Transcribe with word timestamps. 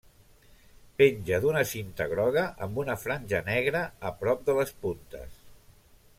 Penja 1.01 1.39
d'una 1.43 1.61
cinta 1.71 2.07
groga 2.13 2.47
amb 2.67 2.81
una 2.85 2.97
franja 3.03 3.43
negra 3.51 3.85
a 4.11 4.15
prop 4.23 4.43
de 4.49 4.57
les 4.63 4.73
puntes. 4.87 5.39